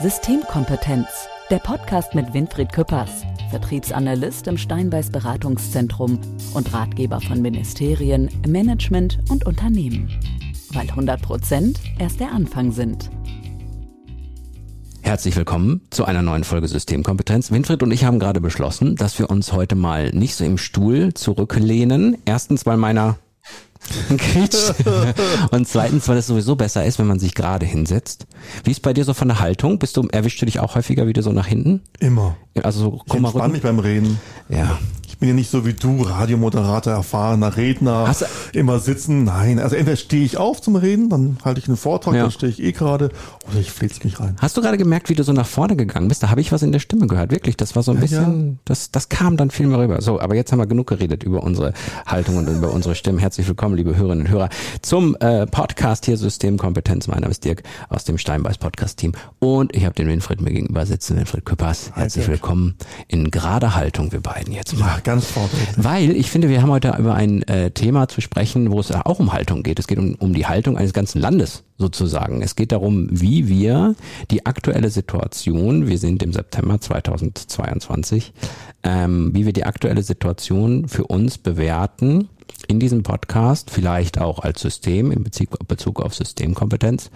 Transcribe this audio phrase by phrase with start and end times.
[0.00, 1.08] Systemkompetenz,
[1.50, 6.20] der Podcast mit Winfried Küppers, Vertriebsanalyst im Steinbeiß Beratungszentrum
[6.54, 10.08] und Ratgeber von Ministerien, Management und Unternehmen.
[10.70, 13.10] Weil 100 Prozent erst der Anfang sind.
[15.02, 17.50] Herzlich willkommen zu einer neuen Folge Systemkompetenz.
[17.50, 21.12] Winfried und ich haben gerade beschlossen, dass wir uns heute mal nicht so im Stuhl
[21.14, 22.18] zurücklehnen.
[22.24, 23.18] Erstens, weil meiner
[25.50, 28.26] Und zweitens, weil es sowieso besser ist, wenn man sich gerade hinsetzt.
[28.64, 29.78] Wie ist bei dir so von der Haltung?
[29.78, 31.82] Bist du, erwischst du dich auch häufiger wieder so nach hinten?
[31.98, 32.36] Immer.
[32.62, 34.18] Also so, ich entspanne mich beim Reden.
[34.48, 34.78] Ja.
[35.18, 38.14] Ich bin ja nicht so wie du, Radiomoderator, erfahrener Redner,
[38.52, 39.24] immer sitzen.
[39.24, 42.22] Nein, also entweder stehe ich auf zum Reden, dann halte ich einen Vortrag, Ja.
[42.22, 43.10] dann stehe ich eh gerade,
[43.50, 44.36] oder ich flitze mich rein.
[44.40, 46.22] Hast du gerade gemerkt, wie du so nach vorne gegangen bist?
[46.22, 47.32] Da habe ich was in der Stimme gehört.
[47.32, 50.00] Wirklich, das war so ein Ja, bisschen, das, das kam dann viel mehr rüber.
[50.02, 51.72] So, aber jetzt haben wir genug geredet über unsere
[52.06, 53.18] Haltung und über unsere Stimmen.
[53.18, 54.50] Herzlich willkommen, liebe Hörerinnen und Hörer,
[54.82, 57.08] zum äh, Podcast hier Systemkompetenz.
[57.08, 60.52] Mein Name ist Dirk aus dem Steinbeiß Podcast Team und ich habe den Winfried mir
[60.52, 61.90] gegenüber sitzen, Winfried Küppers.
[61.96, 62.76] Herzlich willkommen
[63.08, 65.00] in gerader Haltung, wir beiden jetzt mal.
[65.08, 65.70] Ganz vorbildlich.
[65.78, 69.06] Weil ich finde, wir haben heute über ein äh, Thema zu sprechen, wo es ja
[69.06, 69.78] auch um Haltung geht.
[69.78, 72.42] Es geht um, um die Haltung eines ganzen Landes sozusagen.
[72.42, 73.94] Es geht darum, wie wir
[74.30, 78.34] die aktuelle Situation, wir sind im September 2022,
[78.82, 82.28] ähm, wie wir die aktuelle Situation für uns bewerten
[82.66, 87.10] in diesem Podcast, vielleicht auch als System in Bezug, Bezug auf Systemkompetenz,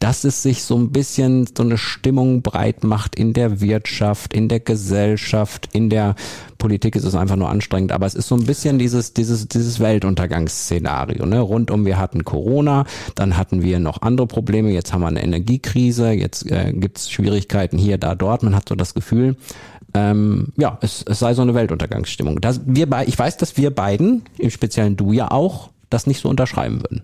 [0.00, 4.48] dass es sich so ein bisschen so eine Stimmung breit macht in der Wirtschaft, in
[4.48, 6.16] der Gesellschaft, in der
[6.58, 9.78] Politik ist es einfach nur anstrengend, aber es ist so ein bisschen dieses, dieses, dieses
[9.78, 11.40] Weltuntergangsszenario, ne?
[11.40, 12.84] Rundum, wir hatten Corona,
[13.14, 17.10] dann hatten wir noch andere Probleme, jetzt haben wir eine Energiekrise, jetzt äh, gibt es
[17.10, 18.42] Schwierigkeiten hier, da, dort.
[18.42, 19.36] Man hat so das Gefühl,
[19.94, 22.40] ähm, ja, es, es sei so eine Weltuntergangsstimmung.
[22.40, 26.20] Das, wir bei, ich weiß, dass wir beiden, im Speziellen du ja auch, das nicht
[26.20, 27.02] so unterschreiben würden.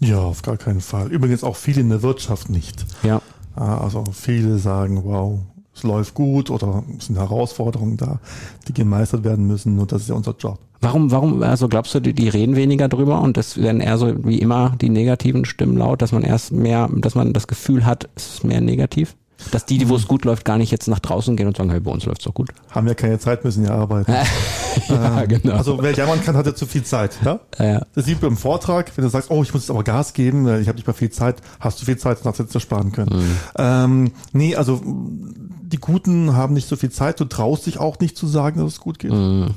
[0.00, 1.10] Ja, auf gar keinen Fall.
[1.10, 2.84] Übrigens auch viele in der Wirtschaft nicht.
[3.02, 3.22] Ja.
[3.56, 5.38] Ja, Also viele sagen, wow,
[5.74, 8.20] es läuft gut oder es sind Herausforderungen da,
[8.68, 10.58] die gemeistert werden müssen, nur das ist ja unser Job.
[10.80, 14.12] Warum, warum, also glaubst du, die, die reden weniger drüber und das werden eher so
[14.24, 18.08] wie immer die negativen Stimmen laut, dass man erst mehr, dass man das Gefühl hat,
[18.16, 19.16] es ist mehr negativ?
[19.50, 21.70] Dass die, die wo es gut läuft, gar nicht jetzt nach draußen gehen und sagen,
[21.70, 22.50] hey, bei uns läuft's doch gut.
[22.70, 24.12] Haben ja keine Zeit, müssen ja arbeiten.
[24.88, 25.54] ja, genau.
[25.54, 27.18] Also wer jammern kann, hat ja zu viel Zeit.
[27.24, 27.40] Ja?
[27.58, 27.82] Ja.
[27.94, 30.46] Das sieht man im Vortrag, wenn du sagst, oh, ich muss jetzt aber Gas geben,
[30.46, 33.16] äh, ich habe nicht mehr viel Zeit, hast du viel Zeit, nach Sätze sparen können.
[33.16, 33.36] Mhm.
[33.56, 38.16] Ähm, nee, also die Guten haben nicht so viel Zeit, du traust dich auch nicht
[38.16, 39.12] zu sagen, dass es gut geht.
[39.12, 39.50] Mhm.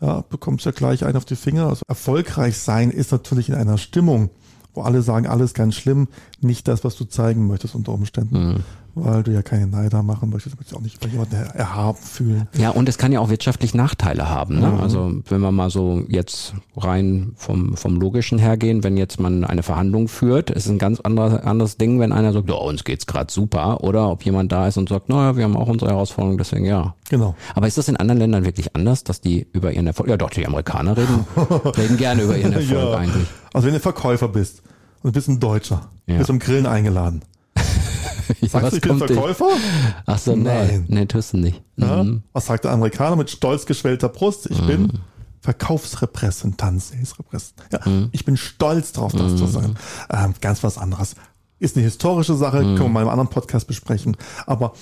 [0.00, 1.68] Ja, bekommst ja gleich einen auf die Finger.
[1.68, 4.30] Also erfolgreich sein ist natürlich in einer Stimmung,
[4.74, 6.08] wo alle sagen, alles ganz schlimm,
[6.40, 8.48] nicht das, was du zeigen möchtest unter Umständen.
[8.48, 8.56] Mhm.
[8.98, 11.98] Weil du ja keine Neider machen möchtest, du möchtest auch nicht bei jemandem er- erhaben
[11.98, 12.48] fühlen.
[12.56, 14.58] Ja, und es kann ja auch wirtschaftlich Nachteile haben.
[14.58, 14.68] Ne?
[14.68, 14.80] Mhm.
[14.80, 19.62] Also wenn wir mal so jetzt rein vom, vom Logischen hergehen, wenn jetzt man eine
[19.62, 23.30] Verhandlung führt, ist ein ganz anderes, anderes Ding, wenn einer sagt, ja, uns geht's gerade
[23.30, 26.64] super, oder ob jemand da ist und sagt, naja, wir haben auch unsere Herausforderungen, deswegen
[26.64, 26.94] ja.
[27.10, 27.34] Genau.
[27.54, 30.30] Aber ist das in anderen Ländern wirklich anders, dass die über ihren Erfolg, ja doch,
[30.30, 31.26] die Amerikaner reden,
[31.76, 32.96] reden gerne über ihren Erfolg Ja.
[32.96, 33.28] eigentlich.
[33.52, 34.62] Also wenn du Verkäufer bist
[35.02, 36.16] und bist ein Deutscher, Ja.
[36.16, 37.20] bist zum Grillen eingeladen.
[38.40, 38.98] Ja, Sagst du, ich bin?
[38.98, 39.48] Verkäufer?
[40.06, 40.84] Ach so, nee, Nein.
[40.88, 41.62] nee, tust du nicht.
[41.76, 42.02] Ja?
[42.02, 42.22] Mhm.
[42.32, 44.46] Was sagt der Amerikaner mit stolz geschwellter Brust?
[44.50, 44.92] Ich bin
[45.40, 47.72] Verkaufsrepräsentant, Salesrepräsentant.
[47.72, 48.08] Ja, Mhm.
[48.12, 49.76] Ich bin stolz drauf, das zu sein.
[50.10, 51.14] Ähm, ganz was anderes.
[51.58, 52.76] Ist eine historische Sache, Mhm.
[52.76, 54.16] können wir mal im anderen Podcast besprechen.
[54.46, 54.72] Aber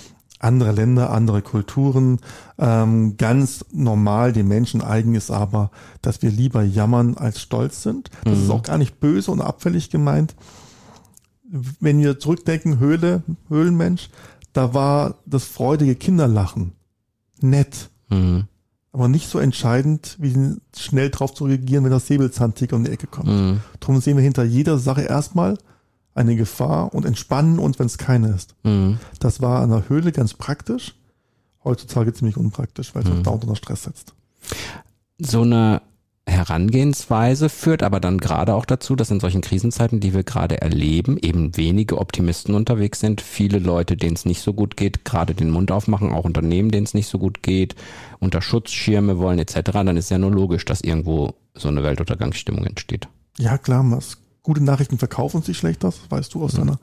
[0.41, 2.19] andere Länder, andere Kulturen,
[2.59, 5.71] ähm, ganz normal den Menschen eigen ist aber,
[6.03, 8.11] dass wir lieber jammern als stolz sind.
[8.25, 8.45] Das Mhm.
[8.45, 10.35] ist auch gar nicht böse und abfällig gemeint.
[11.81, 14.11] Wenn wir zurückdenken, Höhle, Höhlenmensch,
[14.53, 16.73] da war das freudige Kinderlachen
[17.41, 18.45] nett, Mhm.
[18.93, 23.07] aber nicht so entscheidend, wie schnell drauf zu reagieren, wenn das Säbelzahntiger um die Ecke
[23.07, 23.29] kommt.
[23.29, 23.61] Mhm.
[23.81, 25.57] Darum sehen wir hinter jeder Sache erstmal
[26.15, 28.55] eine Gefahr und entspannen uns, wenn es keine ist.
[28.65, 28.99] Mhm.
[29.21, 30.95] Das war an der Höhle ganz praktisch,
[31.65, 33.23] heutzutage ziemlich unpraktisch, weil es Mhm.
[33.23, 34.13] dauernd unter Stress setzt.
[35.19, 35.81] so eine
[36.27, 41.19] Herangehensweise führt aber dann gerade auch dazu, dass in solchen Krisenzeiten, die wir gerade erleben,
[41.21, 45.51] eben wenige Optimisten unterwegs sind, viele Leute, denen es nicht so gut geht, gerade den
[45.51, 47.75] Mund aufmachen, auch Unternehmen, denen es nicht so gut geht,
[48.21, 53.07] unter Schutzschirme wollen etc., dann ist ja nur logisch, dass irgendwo so eine Weltuntergangsstimmung entsteht.
[53.39, 56.79] Ja, klar, was gute Nachrichten verkaufen sich schlechter, das weißt du aus deiner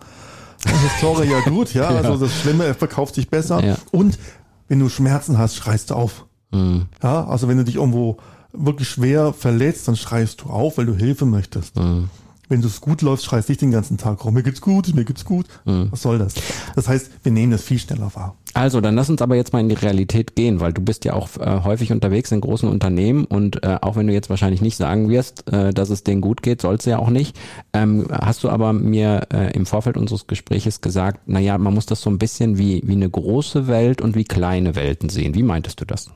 [0.66, 1.90] Historie ja gut, ja.
[1.90, 3.64] Also das Schlimme er verkauft sich besser.
[3.64, 3.78] Ja.
[3.92, 4.20] Und
[4.68, 6.26] wenn du Schmerzen hast, schreist du auf.
[6.52, 6.88] Mhm.
[7.02, 8.18] Ja, also wenn du dich irgendwo
[8.54, 11.76] wirklich schwer verletzt, dann schreist du auf, weil du Hilfe möchtest.
[11.78, 12.10] Mhm.
[12.50, 14.34] Wenn du es gut läufst, schreist dich den ganzen Tag rum.
[14.34, 15.46] Mir geht's gut, mir geht's gut.
[15.64, 15.88] Mhm.
[15.90, 16.34] Was soll das?
[16.76, 18.36] Das heißt, wir nehmen das viel schneller wahr.
[18.54, 21.14] Also, dann lass uns aber jetzt mal in die Realität gehen, weil du bist ja
[21.14, 24.76] auch äh, häufig unterwegs in großen Unternehmen und äh, auch wenn du jetzt wahrscheinlich nicht
[24.76, 27.40] sagen wirst, äh, dass es denen gut geht, sollst du ja auch nicht,
[27.72, 31.86] ähm, hast du aber mir äh, im Vorfeld unseres Gespräches gesagt, na ja, man muss
[31.86, 35.36] das so ein bisschen wie, wie eine große Welt und wie kleine Welten sehen.
[35.36, 36.10] Wie meintest du das?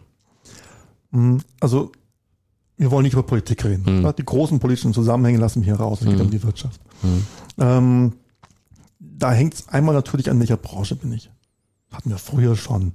[1.13, 1.93] Hm, Also,
[2.77, 4.01] wir wollen nicht über Politik reden.
[4.01, 4.13] Mhm.
[4.17, 6.01] Die großen politischen Zusammenhänge lassen wir hier raus.
[6.01, 6.81] Es geht um die Wirtschaft.
[7.03, 7.25] Mhm.
[7.57, 8.13] Ähm,
[8.99, 11.29] da hängt es einmal natürlich an, welcher Branche bin ich.
[11.91, 12.93] Hatten wir früher schon.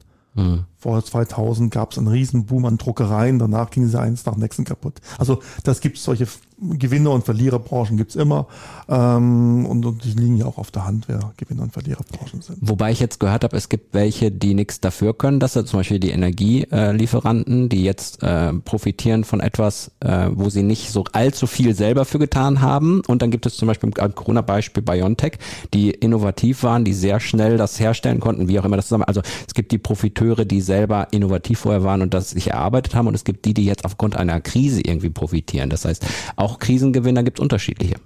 [0.81, 4.41] Vor 2000 gab es einen riesen Boom an Druckereien, danach ging sie eins nach dem
[4.43, 4.95] nächsten kaputt.
[5.19, 8.47] Also das gibt solche F- Gewinner- und Verliererbranchen gibt's immer
[8.89, 12.59] ähm, und, und die liegen ja auch auf der Hand, wer Gewinner- und Verliererbranchen sind.
[12.61, 15.41] Wobei ich jetzt gehört habe, es gibt welche, die nichts dafür können.
[15.41, 20.63] Das sind zum Beispiel die Energielieferanten, die jetzt äh, profitieren von etwas, äh, wo sie
[20.63, 23.03] nicht so allzu viel selber für getan haben.
[23.07, 25.39] Und dann gibt es zum Beispiel im Corona-Beispiel BioNTech,
[25.73, 29.05] die innovativ waren, die sehr schnell das herstellen konnten, wie auch immer das zusammen.
[29.05, 33.09] Also es gibt die Profiteure, die selber innovativ vorher waren und das sich erarbeitet haben.
[33.09, 35.69] Und es gibt die, die jetzt aufgrund einer Krise irgendwie profitieren.
[35.69, 36.07] Das heißt,
[36.37, 37.97] auch Krisengewinner gibt es unterschiedliche.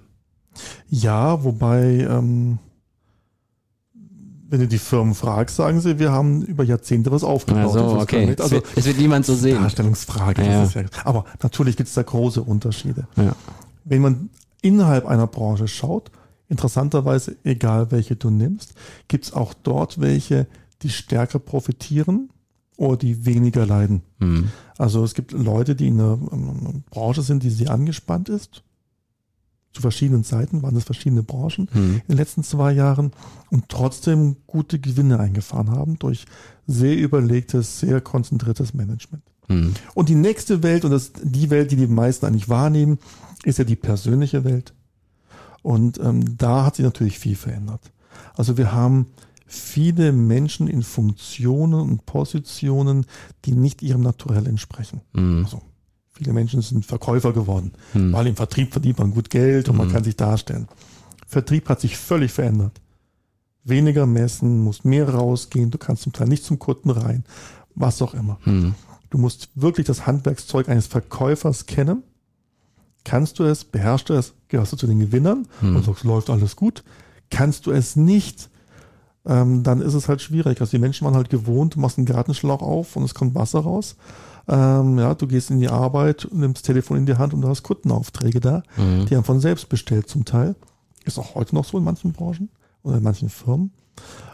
[0.89, 2.57] Ja, wobei, ähm,
[4.47, 7.63] wenn du die Firmen fragst, sagen sie, wir haben über Jahrzehnte was aufgebaut.
[7.63, 8.21] Also, Das ist okay.
[8.21, 9.61] damit- Also wird, es wird niemand so sehen.
[9.61, 10.43] Darstellungsfrage.
[10.43, 10.63] Ja.
[10.63, 13.07] Ja, aber natürlich gibt es da große Unterschiede.
[13.17, 13.35] Ja.
[13.83, 14.29] Wenn man
[14.61, 16.11] innerhalb einer Branche schaut,
[16.47, 18.73] interessanterweise, egal welche du nimmst,
[19.07, 20.47] gibt es auch dort welche,
[20.83, 22.29] die stärker profitieren
[22.77, 24.01] oder die weniger leiden.
[24.19, 24.49] Hm.
[24.77, 28.63] Also es gibt Leute, die in einer ähm, Branche sind, die sehr angespannt ist.
[29.73, 31.95] Zu verschiedenen Zeiten waren es verschiedene Branchen Hm.
[31.95, 33.11] in den letzten zwei Jahren
[33.49, 36.25] und trotzdem gute Gewinne eingefahren haben durch
[36.67, 39.23] sehr überlegtes, sehr konzentriertes Management.
[39.47, 39.73] Hm.
[39.93, 42.99] Und die nächste Welt, und das die Welt, die die meisten eigentlich wahrnehmen,
[43.43, 44.73] ist ja die persönliche Welt.
[45.61, 47.91] Und ähm, da hat sich natürlich viel verändert.
[48.35, 49.07] Also wir haben
[49.45, 53.05] viele Menschen in Funktionen und Positionen,
[53.45, 55.01] die nicht ihrem Naturell entsprechen.
[55.13, 55.43] Hm.
[55.45, 55.61] Also
[56.11, 58.11] viele Menschen sind Verkäufer geworden, Hm.
[58.13, 59.91] weil im Vertrieb verdient man gut Geld und man Mhm.
[59.91, 60.67] kann sich darstellen.
[61.27, 62.81] Vertrieb hat sich völlig verändert.
[63.63, 67.23] Weniger messen, musst mehr rausgehen, du kannst zum Teil nicht zum Kunden rein,
[67.75, 68.39] was auch immer.
[68.43, 68.75] Hm.
[69.09, 72.03] Du musst wirklich das Handwerkszeug eines Verkäufers kennen.
[73.03, 75.75] Kannst du es, beherrschst du es, gehörst du zu den Gewinnern Hm.
[75.75, 76.83] und sagst, läuft alles gut.
[77.29, 78.49] Kannst du es nicht,
[79.25, 80.59] ähm, dann ist es halt schwierig.
[80.61, 83.59] Also die Menschen waren halt gewohnt, du machst einen Gartenschlauch auf und es kommt Wasser
[83.59, 83.95] raus.
[84.47, 87.47] Ähm, ja, du gehst in die Arbeit, nimmst das Telefon in die Hand und du
[87.47, 89.05] hast Kundenaufträge da, Hm.
[89.07, 90.55] die haben von selbst bestellt zum Teil.
[91.03, 92.49] Ist auch heute noch so in manchen Branchen
[92.83, 93.71] oder in manchen Firmen.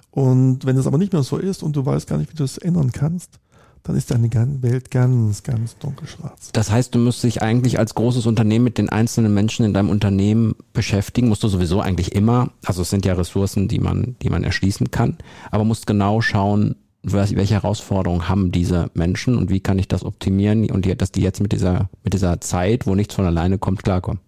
[0.09, 2.43] Und wenn es aber nicht mehr so ist und du weißt gar nicht, wie du
[2.43, 3.39] es ändern kannst,
[3.83, 4.29] dann ist deine
[4.61, 6.51] Welt ganz, ganz dunkelschwarz.
[6.53, 9.89] Das heißt, du musst dich eigentlich als großes Unternehmen mit den einzelnen Menschen in deinem
[9.89, 14.29] Unternehmen beschäftigen, musst du sowieso eigentlich immer, also es sind ja Ressourcen, die man, die
[14.29, 15.17] man erschließen kann,
[15.49, 20.03] aber musst genau schauen, was, welche Herausforderungen haben diese Menschen und wie kann ich das
[20.03, 23.57] optimieren und die, dass die jetzt mit dieser, mit dieser Zeit, wo nichts von alleine
[23.57, 24.21] kommt, klarkommen.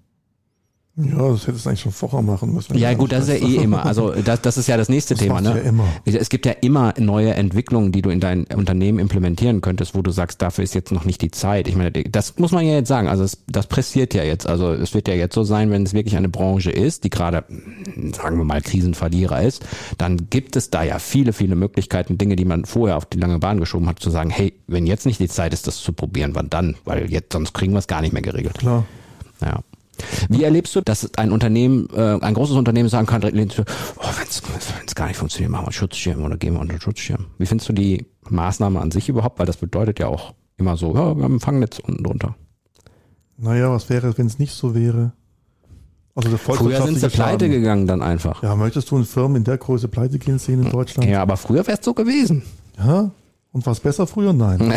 [0.95, 2.77] Ja, das hättest du eigentlich schon vorher machen müssen.
[2.77, 5.23] Ja gut, das ist ja eh immer, also das, das ist ja das nächste Das
[5.23, 5.49] Thema, ne?
[5.49, 5.87] ja immer.
[6.05, 10.11] Es gibt ja immer neue Entwicklungen, die du in dein Unternehmen implementieren könntest, wo du
[10.11, 11.67] sagst, dafür ist jetzt noch nicht die Zeit.
[11.67, 13.07] Ich meine, das muss man ja jetzt sagen.
[13.07, 14.45] Also es, das pressiert ja jetzt.
[14.45, 17.43] Also es wird ja jetzt so sein, wenn es wirklich eine Branche ist, die gerade,
[18.15, 19.65] sagen wir mal, Krisenverlierer ist,
[19.97, 23.39] dann gibt es da ja viele, viele Möglichkeiten, Dinge, die man vorher auf die lange
[23.39, 26.35] Bahn geschoben hat, zu sagen, hey, wenn jetzt nicht die Zeit ist, das zu probieren,
[26.35, 26.75] wann dann?
[26.85, 28.59] Weil jetzt sonst kriegen wir es gar nicht mehr geregelt.
[28.59, 28.85] Klar.
[29.41, 29.61] Ja.
[30.29, 34.95] Wie erlebst du, dass ein Unternehmen, äh, ein großes Unternehmen sagen kann, oh, wenn es
[34.95, 37.27] gar nicht funktioniert, machen wir einen Schutzschirm oder gehen wir unter Schutzschirm.
[37.37, 39.39] Wie findest du die Maßnahme an sich überhaupt?
[39.39, 42.35] Weil das bedeutet ja auch immer so, ja, wir haben ein Fangnetz unten drunter.
[43.37, 45.13] Naja, was wäre, wenn es nicht so wäre?
[46.15, 48.43] Also der Früher sind sie pleite gegangen dann einfach.
[48.43, 51.09] Ja, möchtest du in Firmen in der Größe pleite gehen sehen in Deutschland?
[51.09, 52.43] Ja, aber früher wäre es so gewesen.
[52.77, 53.11] Ja?
[53.53, 54.33] Und war es besser früher?
[54.33, 54.57] Nein.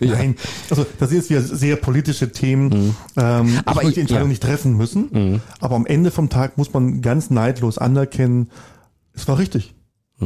[0.00, 0.36] Nein.
[0.70, 2.96] Also das sind jetzt wieder sehr politische Themen.
[3.14, 4.30] Ähm, Aber ich die Entscheidung ja.
[4.30, 5.08] nicht treffen müssen.
[5.12, 5.40] Mhm.
[5.60, 8.48] Aber am Ende vom Tag muss man ganz neidlos anerkennen,
[9.12, 9.73] es war richtig.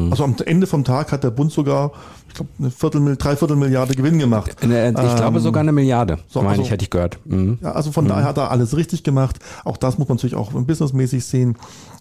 [0.06, 0.10] Mhm.
[0.12, 1.92] Also am Ende vom Tag hat der Bund sogar,
[2.28, 4.56] ich glaube, eine Viertel, dreiviertel Milliarde Gewinn gemacht.
[4.62, 7.18] Äh, Ich glaube Ähm, sogar eine Milliarde, so, meine also- ich, hätte ich gehört.
[7.24, 7.58] Mhm.
[7.62, 9.38] Ja, also von daher hat er alles richtig gemacht.
[9.64, 11.56] Auch das muss man natürlich auch businessmäßig sehen.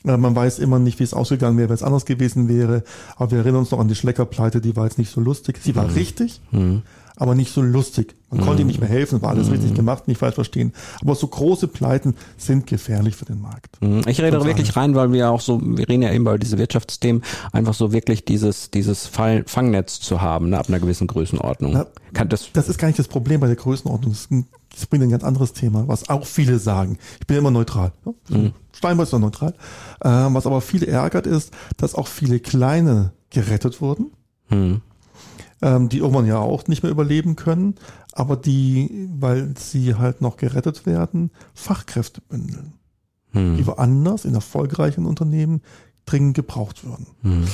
[0.05, 2.83] Äh, Man weiß immer nicht, wie es ausgegangen wäre, wenn es anders gewesen wäre.
[3.15, 5.59] Aber wir erinnern uns noch an die Schleckerpleite, die war jetzt nicht so lustig.
[5.61, 6.81] Sie war richtig, Mhm.
[7.17, 8.15] Aber nicht so lustig.
[8.29, 10.73] Man konnte ihm nicht mehr helfen, war alles richtig gemacht, nicht falsch verstehen.
[11.01, 13.81] Aber so große Pleiten sind gefährlich für den Markt.
[13.81, 14.01] Mhm.
[14.07, 16.57] Ich rede Uns wirklich rein, weil wir auch so, wir reden ja eben über diese
[16.57, 21.73] Wirtschaftsthemen, einfach so wirklich dieses, dieses Fall, Fangnetz zu haben, ne, ab einer gewissen Größenordnung.
[21.73, 21.87] Ja.
[22.13, 24.11] Kann das, Das ist gar nicht das Problem bei der Größenordnung.
[24.11, 24.27] Das,
[24.71, 26.97] das bringt ein ganz anderes Thema, was auch viele sagen.
[27.19, 27.93] Ich bin immer neutral.
[28.05, 28.51] Ja?
[28.73, 29.53] Steinbock ist doch neutral.
[30.03, 34.11] Ähm, was aber viele ärgert ist, dass auch viele kleine gerettet wurden,
[34.49, 34.81] hm.
[35.61, 37.75] Ähm, die irgendwann ja auch nicht mehr überleben können,
[38.13, 42.73] aber die, weil sie halt noch gerettet werden, Fachkräfte bündeln,
[43.31, 43.57] hm.
[43.57, 45.61] die woanders in erfolgreichen Unternehmen
[46.05, 47.07] dringend gebraucht würden.
[47.21, 47.45] Hm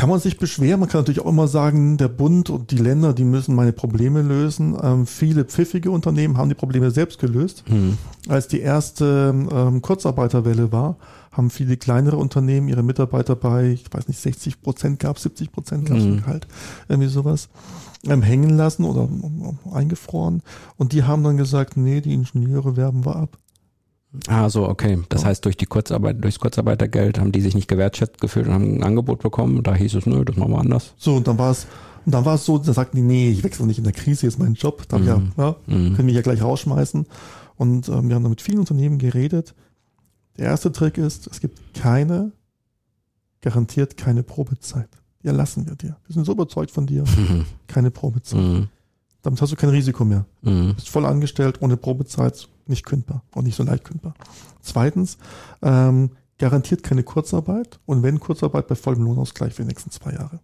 [0.00, 0.80] kann man sich beschweren.
[0.80, 4.22] Man kann natürlich auch immer sagen, der Bund und die Länder, die müssen meine Probleme
[4.22, 4.74] lösen.
[4.82, 7.64] Ähm, viele pfiffige Unternehmen haben die Probleme selbst gelöst.
[7.66, 7.98] Hm.
[8.26, 10.96] Als die erste ähm, Kurzarbeiterwelle war,
[11.32, 15.84] haben viele kleinere Unternehmen ihre Mitarbeiter bei, ich weiß nicht, 60 Prozent gab 70 Prozent
[15.84, 16.16] gab hm.
[16.16, 16.48] Gehalt,
[16.88, 17.50] irgendwie sowas,
[18.06, 20.40] ähm, hängen lassen oder um, um, eingefroren.
[20.78, 23.36] Und die haben dann gesagt, nee, die Ingenieure werben wir ab.
[24.26, 24.98] Ah, so, okay.
[25.08, 25.28] Das ja.
[25.28, 28.82] heißt, durch die Kurzarbeit, durchs Kurzarbeitergeld haben die sich nicht gewertschätzt gefühlt und haben ein
[28.82, 29.62] Angebot bekommen.
[29.62, 30.94] Da hieß es, nö, das machen wir anders.
[30.96, 31.66] So, und dann war es,
[32.06, 34.26] und dann war es so, da sagten die, nee, ich wechsle nicht in der Krise,
[34.26, 34.84] ist mein Job.
[34.88, 35.06] Da mhm.
[35.06, 35.94] ja, ja, mhm.
[35.94, 37.06] können mich ja gleich rausschmeißen.
[37.56, 39.54] Und ähm, wir haben da mit vielen Unternehmen geredet.
[40.38, 42.32] Der erste Trick ist, es gibt keine,
[43.42, 44.88] garantiert keine Probezeit.
[45.22, 45.96] Die erlassen wir dir.
[46.06, 47.04] Wir sind so überzeugt von dir.
[47.04, 47.44] Mhm.
[47.66, 48.40] Keine Probezeit.
[48.40, 48.68] Mhm.
[49.22, 50.24] Damit hast du kein Risiko mehr.
[50.42, 50.68] Mhm.
[50.68, 54.14] Du bist voll angestellt, ohne Probezeit, nicht kündbar und nicht so leicht kündbar.
[54.62, 55.18] Zweitens,
[55.62, 60.40] ähm, garantiert keine Kurzarbeit und wenn Kurzarbeit bei vollem Lohnausgleich für die nächsten zwei Jahre.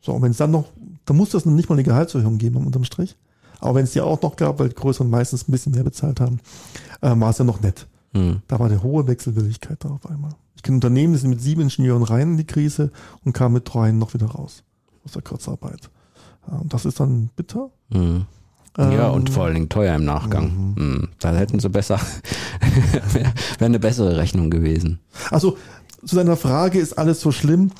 [0.00, 0.66] So, und wenn es dann noch,
[1.06, 3.16] dann muss das noch nicht mal eine Gehaltserhöhung geben unterm Strich.
[3.60, 6.20] Aber wenn es ja auch noch gab, weil die Größeren meistens ein bisschen mehr bezahlt
[6.20, 6.38] haben,
[7.00, 7.86] äh, war es ja noch nett.
[8.12, 8.42] Mhm.
[8.46, 10.32] Da war eine hohe Wechselwilligkeit da auf einmal.
[10.54, 12.90] Ich kenne Unternehmen, die sind mit sieben Ingenieuren rein in die Krise
[13.24, 14.62] und kamen mit dreien noch wieder raus
[15.04, 15.90] aus der Kurzarbeit.
[16.46, 17.70] Und das ist dann bitter.
[17.90, 18.26] Mhm.
[18.76, 20.74] Ja, und ähm, vor allen Dingen teuer im Nachgang.
[20.76, 20.84] Mhm.
[20.84, 21.08] mhm.
[21.18, 22.00] Da hätten sie besser,
[23.12, 25.00] wäre wär eine bessere Rechnung gewesen.
[25.30, 25.56] Also
[26.04, 27.72] zu deiner Frage, ist alles so schlimm?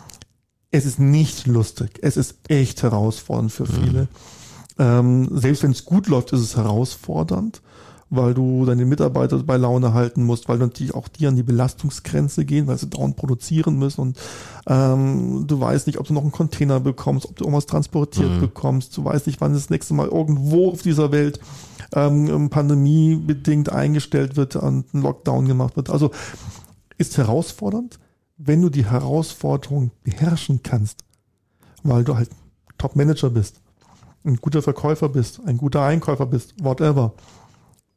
[0.70, 1.98] Es ist nicht lustig.
[2.02, 4.02] Es ist echt herausfordernd für viele.
[4.02, 4.08] Mhm.
[4.78, 7.62] Ähm, selbst wenn es gut läuft, ist es herausfordernd
[8.10, 12.44] weil du deine Mitarbeiter bei Laune halten musst, weil natürlich auch die an die Belastungsgrenze
[12.44, 14.18] gehen, weil sie dauernd produzieren müssen und
[14.66, 18.40] ähm, du weißt nicht, ob du noch einen Container bekommst, ob du irgendwas transportiert mhm.
[18.40, 21.38] bekommst, du weißt nicht, wann das nächste Mal irgendwo auf dieser Welt
[21.94, 25.90] ähm, pandemiebedingt eingestellt wird und ein Lockdown gemacht wird.
[25.90, 26.10] Also
[26.96, 27.98] ist herausfordernd,
[28.36, 31.00] wenn du die Herausforderung beherrschen kannst,
[31.82, 32.30] weil du halt
[32.78, 33.60] Top-Manager bist,
[34.24, 37.12] ein guter Verkäufer bist, ein guter Einkäufer bist, whatever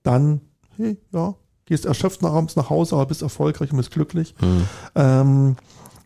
[0.03, 0.41] dann,
[0.77, 4.35] hey, ja, gehst erschöpft nach abends nach Hause, aber bist erfolgreich und bist glücklich.
[4.41, 4.63] Mhm.
[4.95, 5.55] Ähm,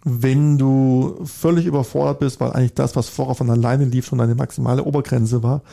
[0.08, 4.36] wenn du völlig überfordert bist, weil eigentlich das, was vorher von alleine lief, schon deine
[4.36, 5.64] maximale Obergrenze war,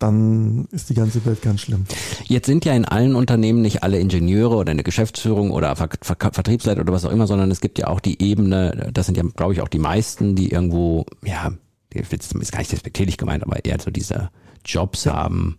[0.00, 1.84] dann ist die ganze Welt ganz schlimm.
[2.24, 6.16] Jetzt sind ja in allen Unternehmen nicht alle Ingenieure oder eine Geschäftsführung oder Ver Ver
[6.18, 9.22] Vertriebsleiter oder was auch immer, sondern es gibt ja auch die Ebene, das sind ja,
[9.36, 11.52] glaube ich, auch die meisten, die irgendwo, ja,
[11.94, 14.30] ist gar nicht despektierlich gemeint, aber eher so diese
[14.64, 15.58] Jobs haben,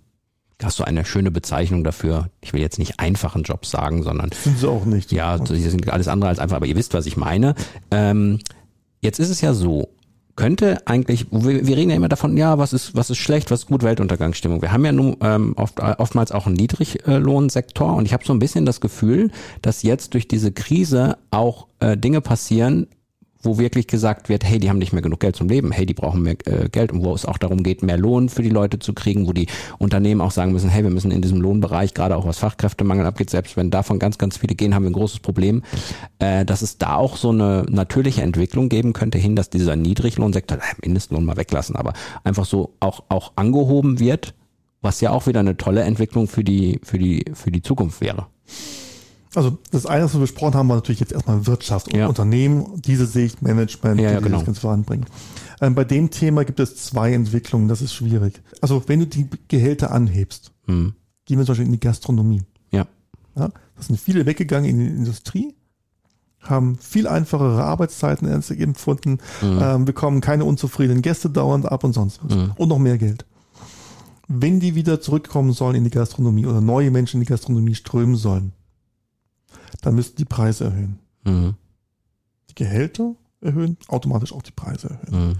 [0.63, 2.29] hast du eine schöne Bezeichnung dafür.
[2.41, 4.29] Ich will jetzt nicht einfachen Jobs sagen, sondern.
[4.31, 5.11] Sind sie auch nicht.
[5.11, 7.55] Ja, sie sind alles andere als einfach, aber ihr wisst, was ich meine.
[7.91, 8.39] Ähm,
[9.01, 9.89] jetzt ist es ja so,
[10.37, 13.61] könnte eigentlich, wir, wir reden ja immer davon, ja, was ist, was ist schlecht, was
[13.61, 14.61] ist gut, Weltuntergangsstimmung.
[14.61, 18.39] Wir haben ja nun ähm, oft, oftmals auch einen Niedriglohnsektor und ich habe so ein
[18.39, 22.87] bisschen das Gefühl, dass jetzt durch diese Krise auch äh, Dinge passieren,
[23.41, 25.93] wo wirklich gesagt wird, hey, die haben nicht mehr genug Geld zum Leben, hey, die
[25.93, 28.79] brauchen mehr äh, Geld und wo es auch darum geht, mehr Lohn für die Leute
[28.79, 32.15] zu kriegen, wo die Unternehmen auch sagen müssen, hey, wir müssen in diesem Lohnbereich, gerade
[32.15, 35.19] auch was Fachkräftemangel abgeht, selbst wenn davon ganz, ganz viele gehen, haben wir ein großes
[35.19, 35.63] Problem,
[36.19, 40.57] äh, dass es da auch so eine natürliche Entwicklung geben könnte hin, dass dieser Niedriglohnsektor,
[40.57, 44.33] äh, Mindestlohn mal weglassen, aber einfach so auch, auch angehoben wird,
[44.81, 48.27] was ja auch wieder eine tolle Entwicklung für die, für die, für die Zukunft wäre.
[49.37, 52.07] Also das eine, was wir besprochen haben, war natürlich jetzt erstmal Wirtschaft und ja.
[52.07, 54.37] Unternehmen, diese Sicht, Management, ja, die ja, genau.
[54.37, 55.05] das Ganze voranbringen.
[55.61, 58.41] Ähm, bei dem Thema gibt es zwei Entwicklungen, das ist schwierig.
[58.61, 60.95] Also wenn du die Gehälter anhebst, mhm.
[61.25, 62.41] gehen wir zum Beispiel in die Gastronomie.
[62.71, 62.87] Ja.
[63.35, 63.51] ja.
[63.75, 65.53] Das sind viele weggegangen in die Industrie,
[66.41, 69.59] haben viel einfachere Arbeitszeiten empfunden, mhm.
[69.61, 72.35] ähm, bekommen keine unzufriedenen Gäste dauernd ab und sonst was.
[72.35, 72.53] Mhm.
[72.55, 73.23] Und noch mehr Geld.
[74.27, 78.15] Wenn die wieder zurückkommen sollen in die Gastronomie oder neue Menschen in die Gastronomie strömen
[78.15, 78.53] sollen,
[79.81, 80.99] dann müssten die Preise erhöhen.
[81.23, 81.55] Mhm.
[82.49, 85.29] Die Gehälter erhöhen, automatisch auch die Preise erhöhen.
[85.29, 85.33] Mhm.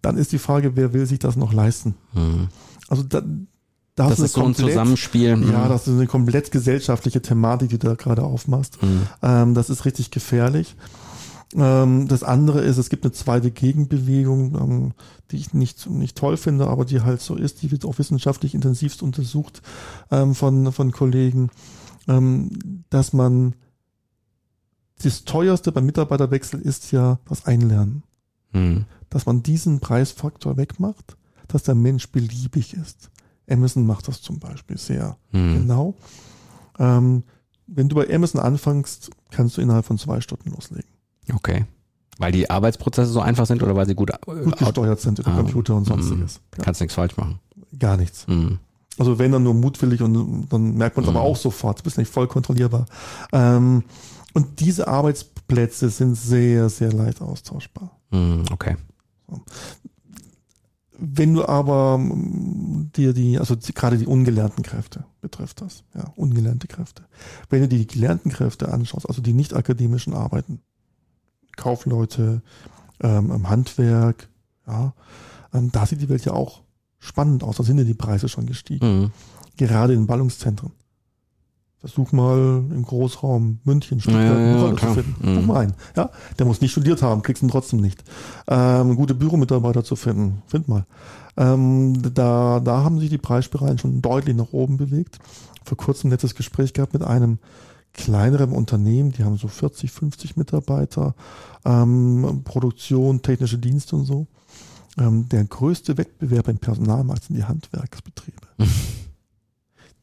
[0.00, 1.94] Dann ist die Frage, wer will sich das noch leisten?
[2.12, 2.48] Mhm.
[2.88, 3.22] Also da,
[3.94, 5.30] da das ist so ein Zusammenspiel.
[5.30, 5.68] Ja, mhm.
[5.68, 8.82] das ist eine komplett gesellschaftliche Thematik, die du da gerade aufmachst.
[8.82, 9.06] Mhm.
[9.22, 10.76] Ähm, das ist richtig gefährlich.
[11.54, 14.92] Ähm, das andere ist, es gibt eine zweite Gegenbewegung, ähm,
[15.30, 18.54] die ich nicht, nicht toll finde, aber die halt so ist, die wird auch wissenschaftlich
[18.54, 19.62] intensivst untersucht
[20.10, 21.50] ähm, von, von Kollegen,
[22.08, 23.54] ähm, dass man
[25.02, 28.02] das teuerste beim Mitarbeiterwechsel ist ja das Einlernen.
[28.52, 28.84] Mhm.
[29.10, 31.16] Dass man diesen Preisfaktor wegmacht,
[31.48, 33.10] dass der Mensch beliebig ist.
[33.48, 35.54] Amazon macht das zum Beispiel sehr mhm.
[35.54, 35.94] genau.
[36.78, 37.24] Ähm,
[37.66, 40.88] wenn du bei Amazon anfängst, kannst du innerhalb von zwei Stunden loslegen.
[41.34, 41.64] Okay.
[42.18, 45.32] Weil die Arbeitsprozesse so einfach sind oder weil sie gut, äh, Gut gesteuert sind über
[45.32, 45.86] Ah, Computer und mm.
[45.86, 46.40] sonstiges.
[46.56, 47.40] Ja, kannst nichts falsch machen.
[47.78, 48.26] gar nichts.
[48.28, 48.58] Mhm.
[48.98, 51.16] Also wenn dann nur mutwillig und dann merkt man es Mhm.
[51.16, 52.84] aber auch sofort, du bist nicht voll kontrollierbar.
[53.32, 53.84] Ähm,
[54.32, 57.98] und diese Arbeitsplätze sind sehr, sehr leicht austauschbar.
[58.10, 58.44] Mhm.
[58.50, 58.76] Okay.
[60.98, 66.68] Wenn du aber mm, dir die, also gerade die ungelernten Kräfte betrifft das, ja, ungelernte
[66.68, 67.04] Kräfte.
[67.50, 70.60] Wenn du dir die gelernten Kräfte anschaust, also die nicht akademischen Arbeiten,
[71.56, 72.42] Kaufleute,
[73.00, 74.28] ähm, im Handwerk,
[74.66, 74.94] ja,
[75.52, 76.62] ähm, da sieht die Welt ja auch
[76.98, 77.56] spannend aus.
[77.56, 78.86] Da sind ja die Preise schon gestiegen.
[78.86, 79.10] Mhm.
[79.56, 80.72] Gerade in Ballungszentren.
[81.82, 85.16] Versuch mal im Großraum München, Stuttgart, Ja, ja, zu finden.
[85.20, 85.34] Mhm.
[85.34, 85.74] Such mal einen.
[85.96, 88.04] Ja, der muss nicht studiert haben, kriegst ihn trotzdem nicht.
[88.46, 90.86] Ähm, gute Büromitarbeiter zu finden, find mal.
[91.36, 95.18] Ähm, da, da haben sich die Preisspiralen schon deutlich nach oben bewegt.
[95.64, 97.38] Vor kurzem ein nettes Gespräch gehabt mit einem
[97.94, 101.16] kleineren Unternehmen, die haben so 40, 50 Mitarbeiter,
[101.64, 104.28] ähm, Produktion, technische Dienste und so.
[104.98, 108.46] Ähm, der größte Wettbewerb im Personalmarkt sind die Handwerksbetriebe.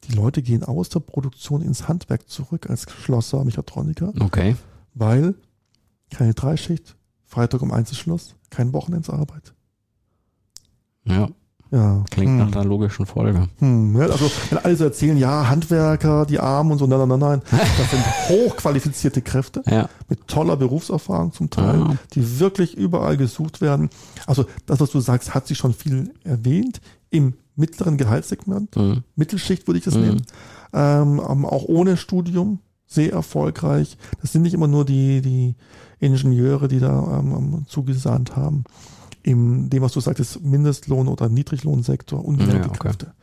[0.10, 4.56] Die Leute gehen aus der Produktion ins Handwerk zurück als Schlosser, Mechatroniker, Okay.
[4.94, 5.36] weil
[6.12, 9.54] keine Dreischicht, Freitag um eins ist Schluss, kein Wochenendsarbeit.
[11.04, 11.30] Ja,
[11.72, 12.04] Ja.
[12.10, 12.38] klingt hm.
[12.40, 13.48] nach einer logischen Folge.
[13.60, 17.20] Hm, ja, also wenn alle so erzählen, ja, Handwerker, die Armen und so, nein, nein,
[17.20, 17.42] nein, nein.
[17.78, 19.88] Das sind hochqualifizierte Kräfte Ja.
[20.08, 21.96] mit toller Berufserfahrung zum Teil, Ah.
[22.16, 23.90] die wirklich überall gesucht werden.
[24.26, 28.76] Also das, was du sagst, hat sich schon viel erwähnt im mittleren Gehaltssegment.
[28.76, 29.04] Mhm.
[29.16, 30.02] Mittelschicht würde ich das Mhm.
[30.02, 30.22] nennen.
[30.74, 33.98] Ähm, ähm, auch ohne Studium, sehr erfolgreich.
[34.22, 35.56] Das sind nicht immer nur die, die
[36.00, 38.64] Ingenieure, die da ähm, ähm, zugesandt haben.
[39.22, 42.80] In dem, was du sagtest, Mindestlohn- oder Niedriglohnsektor, ungelernte Ja, okay.
[42.80, 43.14] Kräfte.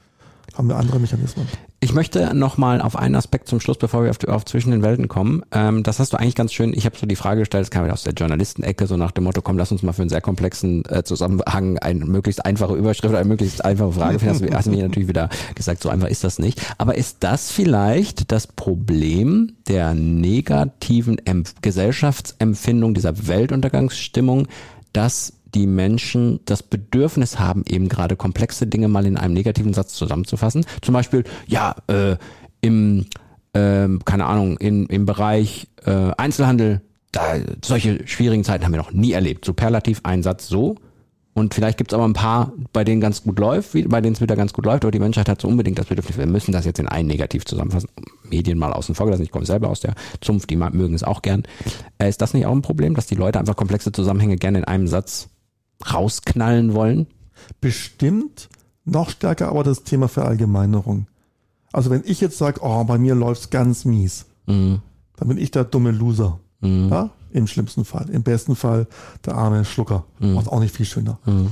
[0.56, 1.46] Haben wir andere Mechanismen.
[1.80, 5.06] Ich möchte nochmal auf einen Aspekt zum Schluss, bevor wir auf, auf zwischen den Welten
[5.06, 5.42] kommen.
[5.52, 7.84] Ähm, das hast du eigentlich ganz schön, ich habe so die Frage gestellt, es kam
[7.84, 10.22] wieder aus der Journalistenecke, so nach dem Motto, komm, lass uns mal für einen sehr
[10.22, 14.46] komplexen äh, Zusammenhang eine möglichst einfache Überschrift, eine möglichst einfache Frage finden.
[14.46, 16.60] Du hast du mir natürlich wieder gesagt, so einfach ist das nicht.
[16.78, 24.48] Aber ist das vielleicht das Problem der negativen Empf Gesellschaftsempfindung, dieser Weltuntergangsstimmung,
[24.94, 29.94] dass die Menschen das Bedürfnis haben, eben gerade komplexe Dinge mal in einem negativen Satz
[29.94, 30.66] zusammenzufassen.
[30.83, 32.16] Zum Beispiel, ja, äh,
[32.61, 33.07] im,
[33.54, 38.92] ähm, keine Ahnung, in, im Bereich äh, Einzelhandel, da solche schwierigen Zeiten haben wir noch
[38.92, 39.46] nie erlebt.
[39.46, 40.76] Superlativ ein Satz so.
[41.33, 44.20] Und vielleicht gibt es aber ein paar, bei denen ganz gut läuft, bei denen es
[44.20, 46.64] wieder ganz gut läuft, aber die Menschheit hat so unbedingt das Bedürfnis, wir müssen das
[46.64, 47.90] jetzt in einen negativ zusammenfassen.
[48.24, 51.20] Medien mal außen vor gelassen, ich komme selber aus der Zunft, die mögen es auch
[51.22, 51.42] gern.
[51.98, 54.64] Äh, ist das nicht auch ein Problem, dass die Leute einfach komplexe Zusammenhänge gerne in
[54.64, 55.28] einem Satz
[55.92, 57.06] rausknallen wollen?
[57.60, 58.48] Bestimmt
[58.84, 61.06] noch stärker aber das Thema Verallgemeinerung.
[61.72, 64.80] Also wenn ich jetzt sage, oh, bei mir läuft's ganz mies, Mhm.
[65.16, 66.38] dann bin ich der dumme Loser.
[66.60, 66.88] Mhm.
[66.90, 67.10] Ja?
[67.32, 68.08] Im schlimmsten Fall.
[68.10, 68.86] Im besten Fall
[69.24, 70.04] der arme Schlucker.
[70.20, 70.34] Mhm.
[70.34, 71.18] Macht auch nicht viel schöner.
[71.26, 71.48] Mhm.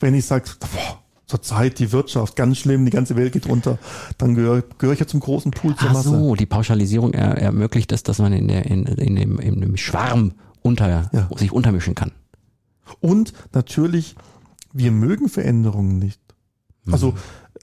[0.00, 3.78] Wenn ich sage, boah, zurzeit die Wirtschaft, ganz schlimm, die ganze Welt geht runter,
[4.16, 6.08] dann gehöre gehör ich ja zum großen Pool zur Ach Masse.
[6.08, 9.76] so, die Pauschalisierung er, ermöglicht es, dass man in, der, in, in, dem, in dem
[9.76, 11.28] Schwarm unter, Ja.
[11.36, 12.12] sich untermischen kann.
[13.00, 14.16] Und natürlich,
[14.72, 16.20] wir mögen Veränderungen nicht.
[16.90, 17.14] Also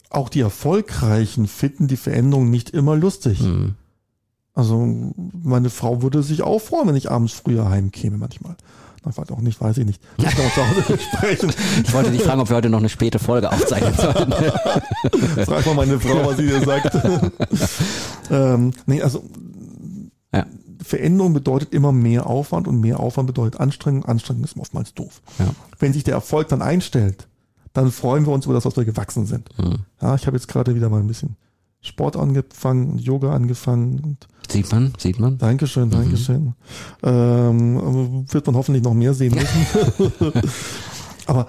[0.09, 3.41] auch die Erfolgreichen finden die Veränderungen nicht immer lustig.
[3.41, 3.75] Mhm.
[4.53, 8.55] Also meine Frau würde sich auch freuen, wenn ich abends früher heimkäme manchmal.
[9.03, 10.01] Na, weiß auch nicht, weiß ich nicht.
[10.17, 10.25] Ich.
[11.85, 14.31] Ich wollte dich fragen, ob wir heute noch eine späte Folge aufzeichnen sollten.
[15.43, 16.95] Frag mal meine Frau, was sie dir sagt.
[18.31, 19.23] ähm, nee, also.
[20.83, 24.05] Veränderung bedeutet immer mehr Aufwand und mehr Aufwand bedeutet Anstrengung.
[24.05, 25.21] Anstrengung ist oftmals doof.
[25.39, 25.47] Ja.
[25.79, 27.27] Wenn sich der Erfolg dann einstellt,
[27.73, 29.49] dann freuen wir uns über das, was wir gewachsen sind.
[29.57, 29.79] Mhm.
[30.01, 31.35] Ja, ich habe jetzt gerade wieder mal ein bisschen
[31.81, 34.17] Sport angefangen und Yoga angefangen
[34.49, 35.37] Sieht man, sieht man.
[35.37, 36.53] Dankeschön, Dankeschön.
[37.03, 40.13] Ähm, aber wird man hoffentlich noch mehr sehen müssen.
[41.25, 41.47] aber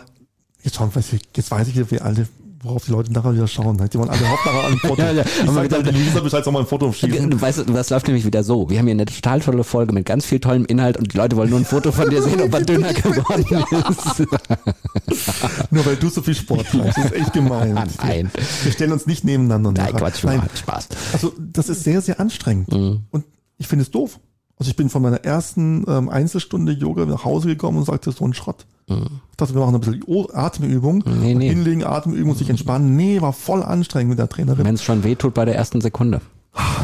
[0.63, 2.27] jetzt schauen, weiß ich, jetzt weiß ich, wie alle,
[2.63, 3.77] worauf die Leute nachher wieder schauen.
[3.77, 5.03] Die wollen alle Hauptsache ein Foto.
[5.07, 5.23] Ja, ja.
[5.23, 7.31] Ich sag dann- Luisa Bescheid, soll mal ein Foto schießen.
[7.31, 8.69] Du weißt, das läuft nämlich wieder so.
[8.71, 11.37] Wir haben hier eine total tolle Folge mit ganz viel tollem Inhalt und die Leute
[11.37, 13.45] wollen nur ein Foto von dir sehen, ob er dünner geworden
[13.91, 14.21] ist.
[15.71, 16.97] Nur weil du so viel Sport treibst.
[16.99, 17.75] Das ist echt gemein.
[18.03, 18.31] Nein.
[18.63, 19.73] Wir stellen uns nicht nebeneinander.
[19.73, 19.99] Nein, nachher.
[19.99, 20.49] Quatsch, Nein, Nein.
[20.55, 20.89] Spaß.
[21.13, 22.73] Also das ist sehr, sehr anstrengend.
[22.73, 23.01] Mhm.
[23.11, 23.25] Und
[23.59, 24.19] ich finde es doof.
[24.59, 28.25] Also ich bin von meiner ersten ähm, Einzelstunde Yoga nach Hause gekommen und sagte, so
[28.25, 28.67] ein Schrott.
[28.89, 31.03] Ich dachte, wir machen ein bisschen Atemübung.
[31.05, 31.21] Mhm.
[31.21, 31.49] Nee, nee.
[31.49, 32.95] Hinlegen, Atemübung und sich entspannen.
[32.95, 34.65] Nee, war voll anstrengend mit der Trainerin.
[34.65, 36.21] Wenn es schon wehtut bei der ersten Sekunde.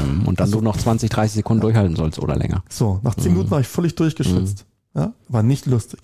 [0.04, 0.26] Mhm.
[0.26, 2.64] Und dann du noch 20, 30 Sekunden durchhalten sollst oder länger.
[2.68, 4.66] So, nach zehn Minuten war ich völlig durchgeschwitzt.
[4.94, 6.00] Ja, war nicht lustig.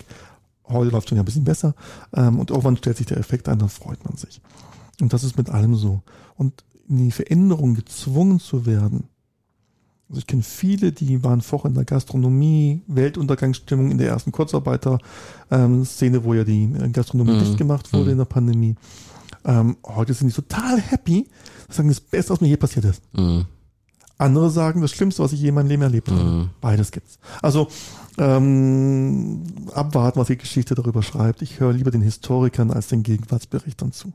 [0.68, 1.74] Heute läuft schon ja ein bisschen besser.
[2.14, 4.40] Ähm, und irgendwann stellt sich der Effekt ein, dann freut man sich.
[5.00, 6.02] Und das ist mit allem so.
[6.36, 9.08] Und in die Veränderung gezwungen zu werden,
[10.08, 16.24] Also ich kenne viele, die waren vorher in der Gastronomie, Weltuntergangsstimmung in der ersten Kurzarbeiter-Szene,
[16.24, 17.40] wo ja die äh, Gastronomie Mhm.
[17.40, 18.10] dicht gemacht wurde Mhm.
[18.12, 18.74] in der Pandemie.
[19.44, 21.28] Ähm, heute sind die total happy,
[21.68, 23.02] sagen das Beste, was mir je passiert ist.
[23.12, 23.44] Mhm.
[24.16, 26.22] Andere sagen, das Schlimmste, was ich je in meinem Leben erlebt habe.
[26.24, 26.50] Mhm.
[26.60, 27.18] Beides gibt's.
[27.42, 27.68] Also
[28.16, 29.42] ähm,
[29.74, 31.42] abwarten, was die Geschichte darüber schreibt.
[31.42, 34.12] Ich höre lieber den Historikern als den Gegenwartsberichtern zu.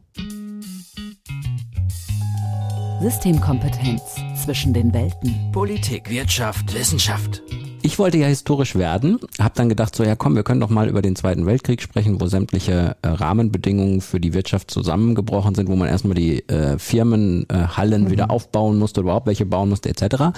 [3.02, 4.02] Systemkompetenz
[4.44, 5.34] zwischen den Welten.
[5.54, 7.42] Politik, Wirtschaft, Wissenschaft.
[7.82, 10.90] Ich wollte ja historisch werden, habe dann gedacht, so ja komm, wir können doch mal
[10.90, 15.76] über den Zweiten Weltkrieg sprechen, wo sämtliche äh, Rahmenbedingungen für die Wirtschaft zusammengebrochen sind, wo
[15.76, 19.90] man erstmal die äh, Firmenhallen äh, Hallen wieder aufbauen musste, oder überhaupt welche bauen musste,
[19.90, 20.34] etc.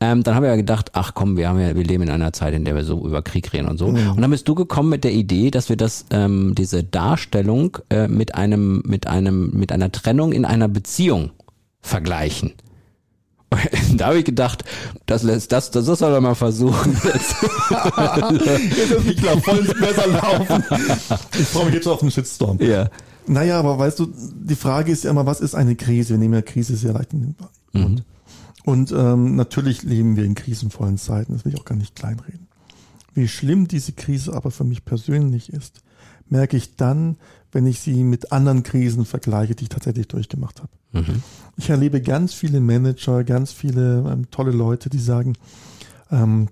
[0.00, 2.32] Ähm, dann habe ich ja gedacht, ach komm, wir haben ja, wir leben in einer
[2.32, 3.86] Zeit, in der wir so über Krieg reden und so.
[3.86, 8.08] Und dann bist du gekommen mit der Idee, dass wir das, ähm, diese Darstellung äh,
[8.08, 11.30] mit einem, mit einem, mit einer Trennung in einer Beziehung
[11.80, 12.52] vergleichen.
[13.96, 14.64] Da habe ich gedacht,
[15.06, 16.92] das lässt das, das soll er mal versuchen.
[17.04, 17.36] Jetzt.
[17.42, 20.64] Ist nicht klar, voll ins Messer laufen.
[21.38, 22.58] Ich freue mich jetzt auf den Shitstorm.
[22.60, 22.88] ja.
[23.26, 26.10] Naja, aber weißt du, die Frage ist ja immer, was ist eine Krise?
[26.10, 27.36] Wir nehmen ja Krise sehr leicht in den
[27.72, 28.04] Mund.
[28.64, 32.48] Und ähm, natürlich leben wir in krisenvollen Zeiten, das will ich auch gar nicht kleinreden.
[33.14, 35.80] Wie schlimm diese Krise aber für mich persönlich ist,
[36.28, 37.16] merke ich dann,
[37.52, 40.70] wenn ich sie mit anderen Krisen vergleiche, die ich tatsächlich durchgemacht habe.
[41.56, 45.34] Ich erlebe ganz viele Manager, ganz viele ähm, tolle Leute, die sagen,
[46.10, 46.48] ähm,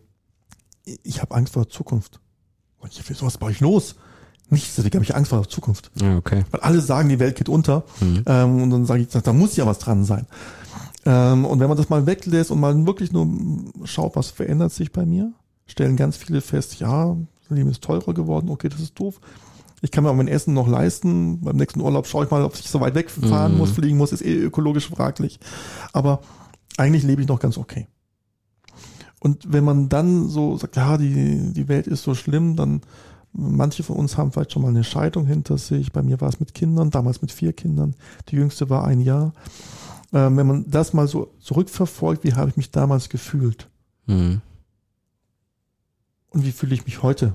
[0.84, 2.20] ich habe Angst vor der Zukunft.
[2.78, 3.96] Und ich, was baue ich los?
[4.50, 5.90] Nichts, deswegen habe ich Angst vor der Zukunft.
[6.00, 6.44] Ja, okay.
[6.50, 7.84] Weil alle sagen, die Welt geht unter.
[8.26, 10.26] Ähm, und dann sage ich, da muss ja was dran sein.
[11.04, 13.26] Ähm, und wenn man das mal weglässt und mal wirklich nur
[13.84, 15.32] schaut, was verändert sich bei mir,
[15.66, 19.20] stellen ganz viele fest, ja, das Leben ist teurer geworden, okay, das ist doof.
[19.84, 21.40] Ich kann mir auch mein Essen noch leisten.
[21.40, 24.22] Beim nächsten Urlaub schaue ich mal, ob ich so weit wegfahren muss, fliegen muss, ist
[24.24, 25.40] eh ökologisch fraglich.
[25.92, 26.20] Aber
[26.76, 27.88] eigentlich lebe ich noch ganz okay.
[29.18, 32.80] Und wenn man dann so sagt, ja, die, die Welt ist so schlimm, dann
[33.32, 35.90] manche von uns haben vielleicht schon mal eine Scheidung hinter sich.
[35.90, 37.94] Bei mir war es mit Kindern, damals mit vier Kindern.
[38.28, 39.32] Die jüngste war ein Jahr.
[40.12, 43.68] Ähm, wenn man das mal so zurückverfolgt, wie habe ich mich damals gefühlt
[44.06, 44.40] Mhm.
[46.30, 47.34] und wie fühle ich mich heute,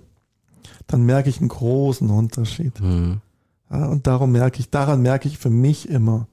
[0.87, 2.79] dann merke ich einen großen Unterschied.
[2.81, 3.21] Mhm.
[3.69, 6.27] Ja, und darum merke ich, daran merke ich für mich immer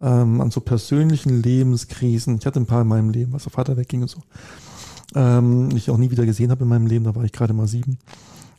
[0.00, 2.38] ähm, an so persönlichen Lebenskrisen.
[2.38, 4.22] Ich hatte ein paar in meinem Leben, als der Vater wegging und so.
[5.14, 7.66] Ähm, ich auch nie wieder gesehen habe in meinem Leben, da war ich gerade mal
[7.66, 7.98] sieben.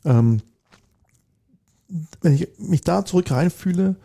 [0.03, 0.41] Ähm,
[2.21, 3.95] wenn ich mich da zurück reinfühle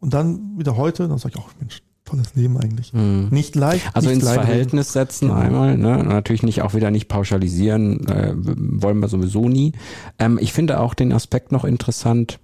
[0.00, 2.92] und dann wieder heute, dann sage ich auch, Mensch, tolles Leben eigentlich.
[2.92, 3.28] Mhm.
[3.30, 3.84] Nicht leicht.
[3.92, 4.46] Also ins kleinreden.
[4.46, 5.40] Verhältnis setzen Genau.
[5.40, 6.02] einmal, ne?
[6.04, 9.72] Natürlich nicht auch wieder nicht pauschalisieren, äh, wollen wir sowieso nie.
[10.18, 12.38] Ähm, ich finde auch den Aspekt noch interessant,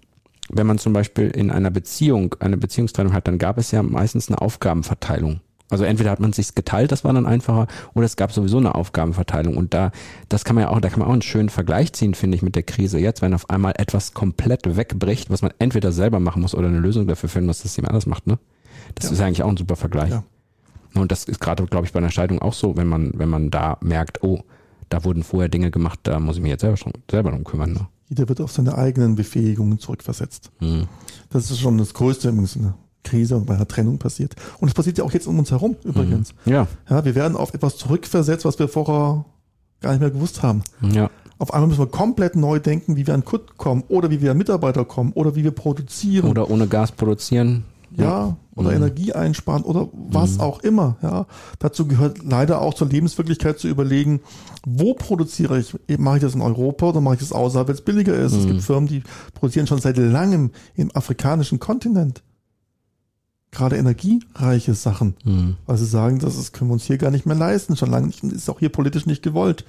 [0.51, 4.29] wenn man zum Beispiel in einer Beziehung, eine Beziehungstrennung hat, dann gab es ja meistens
[4.29, 5.40] eine Aufgabenverteilung.
[5.70, 8.75] Also entweder hat man sich geteilt, das war dann einfacher, oder es gab sowieso eine
[8.75, 9.57] Aufgabenverteilung.
[9.57, 9.90] Und da,
[10.29, 12.42] das kann man ja auch, da kann man auch einen schönen Vergleich ziehen, finde ich,
[12.42, 16.42] mit der Krise jetzt, wenn auf einmal etwas komplett wegbricht, was man entweder selber machen
[16.42, 18.38] muss oder eine Lösung dafür finden muss, dass jemand anders macht, ne?
[18.94, 19.12] Das Ja.
[19.12, 20.11] ist eigentlich auch ein super Vergleich.
[20.11, 20.22] Ja.
[20.94, 23.50] Und das ist gerade, glaube ich, bei einer Scheidung auch so, wenn man, wenn man
[23.50, 24.40] da merkt, oh,
[24.90, 27.72] da wurden vorher Dinge gemacht, da muss ich mich jetzt selber, schon, selber drum kümmern.
[27.72, 27.87] Ne?
[28.11, 30.50] Jeder wird auf seine eigenen Befähigungen zurückversetzt.
[30.59, 30.87] Hm.
[31.31, 32.74] Das ist schon das Größte, wenn es in einer
[33.05, 34.37] Krise und bei einer Trennung passiert.
[34.61, 36.35] Und es passiert ja auch jetzt um uns herum übrigens.
[36.44, 39.24] Ja, Ja, wir werden auf etwas zurückversetzt, was wir vorher
[39.81, 40.62] gar nicht mehr gewusst haben.
[40.83, 41.11] ja.
[41.38, 44.31] Auf einmal müssen wir komplett neu denken, wie wir an Kunden kommen oder wie wir
[44.31, 46.31] an Mitarbeiter kommen oder wie wir produzieren.
[46.31, 47.64] Oder ohne Gas produzieren.
[47.96, 48.76] Ja, oder Mhm.
[48.76, 50.96] Energie einsparen oder was auch immer.
[51.02, 51.26] Ja,
[51.59, 54.20] dazu gehört leider auch zur Lebenswirklichkeit zu überlegen,
[54.66, 55.74] wo produziere ich?
[55.98, 58.33] Mache ich das in Europa oder mache ich das außerhalb, wenn es billiger ist?
[58.33, 58.48] Es Mhm.
[58.48, 59.02] gibt Firmen, die
[59.35, 62.22] produzieren schon seit langem im afrikanischen Kontinent
[63.50, 65.57] gerade energiereiche Sachen, Hm.
[65.66, 67.76] weil sie sagen, das ist, können wir uns hier gar nicht mehr leisten.
[67.76, 69.66] Schon lange nicht, ist auch hier politisch nicht gewollt.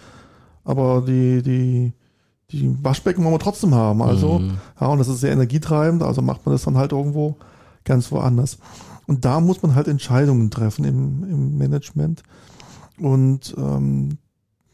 [0.64, 1.92] Aber die, die,
[2.52, 4.02] die Waschbecken wollen wir trotzdem haben.
[4.02, 4.52] Also, Mhm.
[4.80, 7.36] ja, und das ist sehr energietreibend, also macht man das dann halt irgendwo
[7.86, 8.58] ganz woanders.
[9.06, 12.24] Und da muss man halt Entscheidungen treffen im, im Management.
[12.98, 14.18] Und ähm,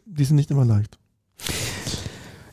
[0.05, 0.97] die sind nicht immer leicht.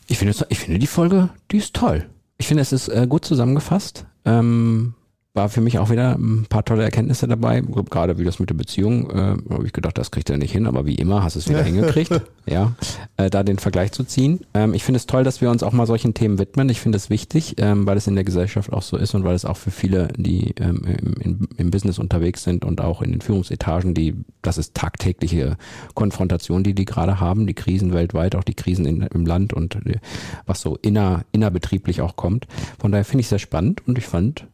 [0.09, 2.09] Ich finde, ich finde die Folge, die ist toll.
[2.39, 4.07] Ich finde, es ist äh, gut zusammengefasst.
[4.25, 4.95] Ähm,
[5.37, 7.61] war für mich auch wieder ein paar tolle Erkenntnisse dabei.
[7.61, 10.67] Gerade wie das mit der Beziehung, äh, habe ich gedacht, das kriegt er nicht hin,
[10.67, 12.73] aber wie immer hast du es wieder hingekriegt, ja,
[13.19, 14.41] äh, da den Vergleich zu ziehen.
[14.55, 16.71] Ähm, ich finde es toll, dass wir uns auch mal solchen Themen widmen.
[16.71, 19.35] Ich finde es wichtig, ähm, weil es in der Gesellschaft auch so ist und weil
[19.35, 20.83] es auch für viele, die ähm,
[21.21, 25.59] im, im, Business unterwegs sind und auch in den Führungsetagen, die, das ist tagtägliche
[25.93, 29.77] Konfrontation, die die gerade haben, die Krisen weltweit, auch die Krisen in, im Land und
[29.87, 29.99] äh,
[30.47, 32.47] was so inner, innerbetrieblich auch kommt.
[32.79, 34.47] Von daher finde ich es sehr spannend und ich fand,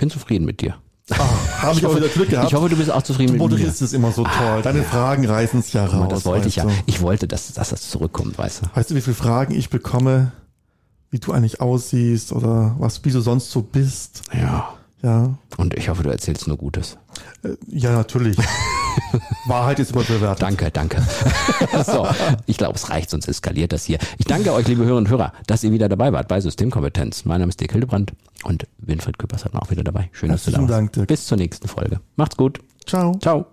[0.00, 0.76] bin zufrieden mit dir.
[1.12, 2.48] Ah, Habe ich auch wieder Glück gehabt.
[2.48, 3.48] Ich hoffe, du bist auch zufrieden du mit mir.
[3.48, 4.62] moderierst es immer so toll.
[4.62, 6.08] Deine Fragen reißen es ja raus.
[6.08, 6.64] das wollte ich ja.
[6.64, 6.70] du.
[6.86, 8.66] Ich wollte, dass, dass das zurückkommt, weißt du.
[8.74, 10.32] Weißt du, wie viele Fragen ich bekomme,
[11.10, 14.22] wie du eigentlich aussiehst oder was, wie du sonst so bist?
[14.32, 14.74] Ja.
[15.02, 16.98] Ja, Und ich hoffe, du erzählst nur Gutes.
[17.42, 18.36] äh, ja natürlich.
[19.46, 20.42] Wahrheit ist immer bewertet.
[20.42, 21.02] Danke, danke.
[21.84, 22.06] so,
[22.46, 23.98] ich glaube, es reicht, sonst eskaliert das hier.
[24.18, 27.24] Ich danke euch, liebe Hörerinnen und Hörer, dass ihr wieder dabei wart bei Systemkompetenz.
[27.24, 28.12] Mein Name ist Dirk Hildebrand
[28.44, 30.08] und Winfried Küppers hat auch wieder dabei.
[30.12, 30.70] Schön, dass du da warst.
[30.70, 31.08] Dank, Dirk.
[31.08, 32.00] Bis zur nächsten Folge.
[32.16, 32.60] Macht's gut.
[32.86, 33.16] Ciao.
[33.20, 33.46] Ciao.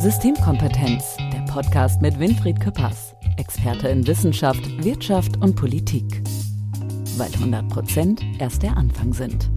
[0.00, 6.22] Systemkompetenz, der Podcast mit Winfried Küppers, Experte in Wissenschaft, Wirtschaft und Politik.
[7.16, 9.48] Weil 100 Prozent erst der Anfang sind.